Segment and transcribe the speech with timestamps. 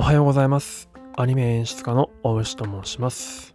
[0.00, 0.88] おはようございます。
[1.18, 3.54] アニメ演出家の大牛と申します。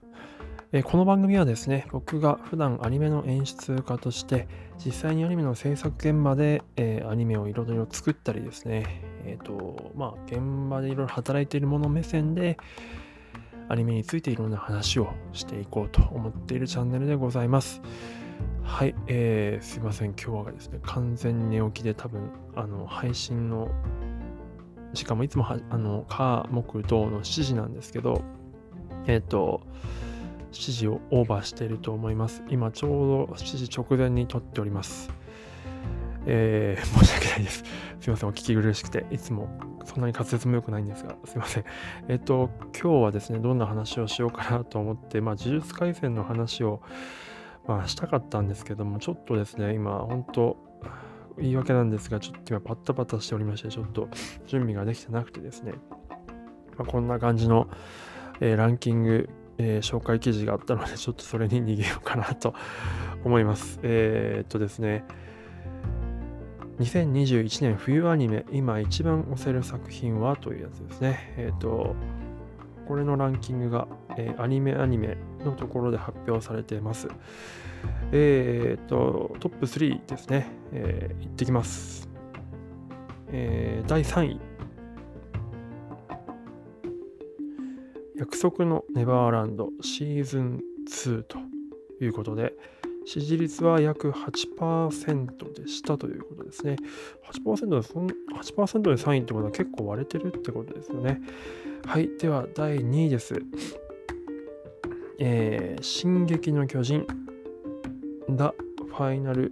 [0.72, 4.48] えこの番組はですね、僕が普段アニメの演出家として、
[4.78, 12.60] 実際にアニメの制作現場で、えーアニメをいろいろ作ったりですね、えっ、と、まあ、現場でいろいろ働いている者目線で、
[13.68, 17.82] アニメについていろんな話をしていこうと思っているチャンネルでございます。
[18.62, 23.72] はい、えーすいません、今日はですね、完全に寝起きで多分、あの、配信の
[24.94, 28.22] しかもいつもはあの火木土の7時なんですけど
[29.08, 29.62] えっ、と
[30.52, 32.44] 7時をオーバーしていると思います。
[32.50, 32.92] 今ちょう
[33.28, 35.12] ど7時直前に撮っております。
[36.26, 37.64] えー 申し訳ないです。
[38.00, 39.48] すいませんお聞き苦しくていつも
[39.84, 41.66] そんなに滑舌も良くないんですがすいません。
[42.08, 46.82] えっ、と今日はですねどんな話をしようかなと思ってまあ呪術廻戦の話を
[47.68, 50.58] まあしたかったんですけどもちょっとですね今本当
[51.38, 54.10] 言い訳なんですが、ちょっと今パッタパタしておりまして、ちょっと
[54.48, 55.74] 準備ができてなくてですね、
[56.78, 57.68] まあ、こんな感じの、
[58.40, 62.54] えーランキング、えー紹介記事があったので、ちょっとそれに逃げようかなと
[63.24, 63.80] 思います。
[63.84, 65.04] えーっとですね、
[66.80, 70.36] 2021年冬アニメ、今一番推せる作品は？
[70.36, 71.34] というやつですね。
[71.38, 71.96] えっと、
[72.88, 77.08] これのランキングが、えーアニメアニメのところで発表されています。
[78.12, 80.48] えーっと、トップ3ですね。
[80.72, 82.10] えー、いってきます。
[83.32, 84.40] えー第3位。
[88.18, 91.38] 約束のネバーランドシーズン2と
[92.00, 92.54] いうことで、
[93.06, 96.76] 支持率は約8%でしたということですね。
[97.32, 101.22] 8%で ,8 で3位ってことは結構割れてるってことですよね。
[101.86, 102.10] はい。
[102.18, 103.36] では、第2位です。
[105.20, 107.06] えー進撃の巨人、
[108.28, 108.50] The
[108.98, 109.52] Final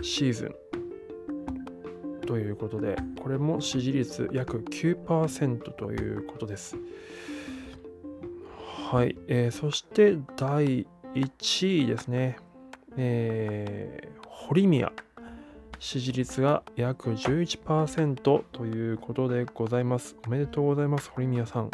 [0.00, 6.76] シーズンということで、これも支持率約9%ということです。
[8.88, 9.16] はい。
[9.26, 12.36] えーそして第1位ですね。
[12.96, 14.92] えー、堀宮。
[15.84, 20.16] 支持率が約11%ということでございます。
[20.26, 21.70] おめでとうございます、堀宮さん。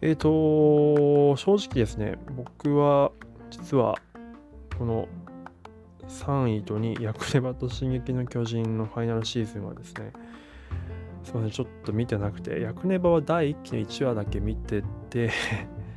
[0.00, 3.12] えっ、と、正直ですね、僕は
[3.50, 3.94] 実は
[4.76, 5.06] この
[6.08, 10.12] 3位と2位、ヤクレバと進撃の巨人のファイナルシーズンはですね、
[11.22, 15.30] すみません、ちょっと見てなくて、ヤクネバは第1期の1話だけ見てて、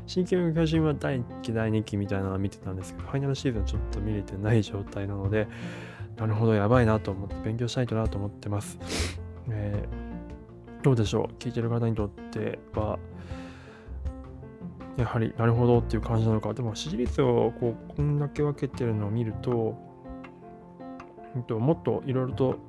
[0.07, 5.47] 進撃の巨人は第1期、第2期みたいなのは見てたんですけど、ファイナルシーズンちょっと見れてない状態なので、
[6.17, 8.77] なるほど、やばいなと思って、勉強したいとなと思ってます。
[9.49, 10.05] えー
[10.83, 11.35] どうでしょう？
[11.39, 12.99] 聞いてる方にとっては、
[14.97, 16.53] やはりなるほどっていう感じなのか。
[16.53, 19.75] でも支持率をこうこんだけ分けてるのを見ると、
[21.35, 22.59] うんともっといろいろと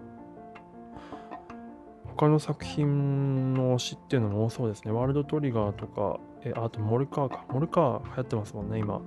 [2.16, 4.92] 他の作品の推しっていうのも多そうですね。
[4.92, 7.44] ワールドトリガーとか、えあとモルカーか。
[7.52, 9.02] モルカー流行ってますもんね、今。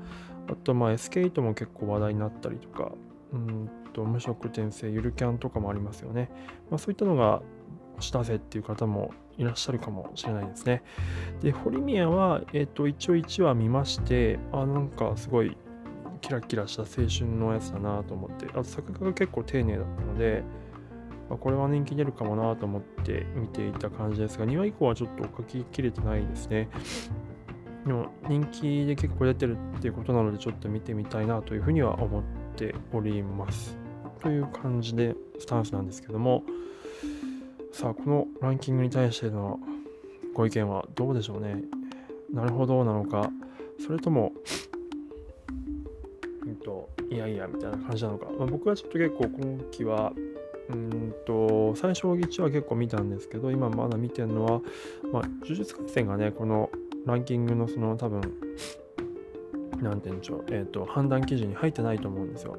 [0.47, 2.91] あとまあ SK8 も結構話題になったりとか、
[3.33, 6.29] うんと無色転生、ゆるキャンとかもありますよね。
[6.69, 7.41] まあ、そういったのが
[7.97, 10.83] 推し出せっていう方もいらっしゃるかもしれないですね。
[11.41, 15.57] で、堀宮は、えっ、と、一応1話見まして、あ、なんかすごい
[16.21, 20.43] キラキラした青春のやつだなと思って、あと作画が結構丁寧だったので、
[21.35, 26.69] あこれは人気出るかもなと思って見ていた感じですが、2話以降はちょっと書ききれてないですね。
[27.85, 32.23] でも人気で結構出てるっていうことなので、ちょっと見てみたいなというふうには思っ
[32.55, 33.77] ております。
[34.21, 36.43] という感じでスタンスなんですけども、
[37.71, 39.59] さあ、このランキングに対しての
[40.33, 41.63] ご意見はどうでしょうね。
[42.33, 43.31] なるほどなのか、
[43.85, 44.33] それとも、
[46.45, 48.27] うんと、いやいやみたいな感じなのか。
[48.37, 50.11] まあ、僕はちょっと結構今期は、
[50.69, 54.61] うんと、最初1は結構見たんですけど、今まだ見てるのは、
[55.11, 56.69] まあ、呪術廻戦がね、この
[57.05, 58.21] ランキングのその多分、
[59.81, 62.57] なんて言うんでしょう、えっ、と、判断基準に入ってないと思うんですよ。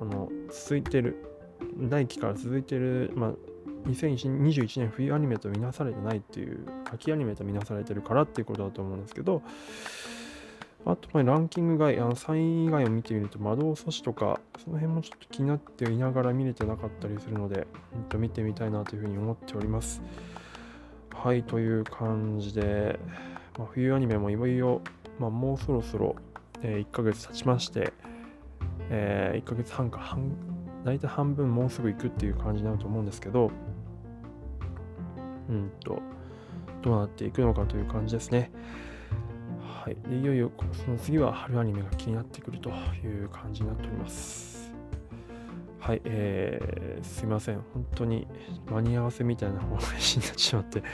[0.00, 1.16] あの、続いてる、
[1.78, 3.32] 第1期から続いてる、まあ、
[3.88, 9.42] 2021年冬アニメと見なされてないっていう秋アニメと見なされてるからっていうことだと思うんですけど
[10.84, 20.02] あとまランキング外あの3位以外を見てみると魔導阻止とかその辺もちょっと気になっていながら見れてなかったりするので、うんと見てみたいなというふうに思っております
[21.14, 22.98] はいという感じで、
[23.56, 24.80] まあ、冬アニメもいよいよ、
[25.20, 26.16] まあ、もうそろそろ、
[26.62, 27.92] え1ヶ月経ちまして、
[28.90, 30.32] え1ヶ月半か半
[30.84, 33.50] 大体半分もうすぐ行くっていう感じになると思うんですけど、
[35.48, 36.00] うんと、
[36.82, 38.50] どうなっていくのかという感じですね。
[39.82, 39.96] はい。
[40.08, 40.52] でいよいよ、
[40.84, 44.72] その次は春アニメが気になってくるという感じになっております。
[45.80, 47.56] はい、えー、すいません。
[47.74, 48.28] 本当に
[48.70, 50.84] 間に合わせみたいな方配信になってしまって、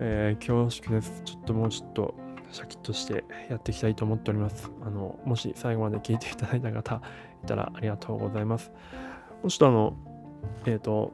[0.00, 1.20] えー、恐縮です。
[1.22, 2.14] ちょっともうちょっと
[2.50, 4.70] シャキッとしてやっていきたいと思っております。
[4.80, 7.02] あの、もし最後まで聞いていただいた方
[7.44, 8.70] いたらありがとうございます。
[9.42, 9.96] もうちょっとあの、
[10.64, 11.12] えっ、ー、と、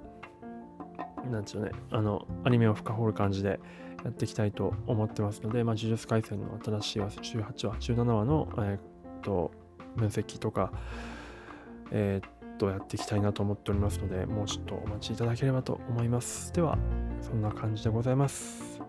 [1.29, 3.59] なんちゅうね、あの、アニメを深掘る感じで
[4.05, 8.81] やっていきたいと思ってますので、まあ、呪術廻戦の新しい話、18話、17話の、えー、っ
[9.23, 9.51] と、
[9.97, 10.73] 分析とか、
[11.91, 16.53] えー、っと、やっていきたいなと思っておりますので、もうちょっとお待ちいただければと思います。
[16.53, 16.79] では、
[17.23, 18.81] そんな感じでございます。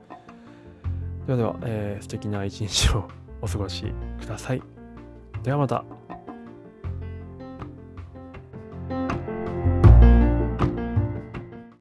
[1.25, 3.07] ではでは、えー、素敵な一日を
[3.41, 3.85] お過ごし
[4.19, 4.61] ください。
[5.43, 5.85] ではまた。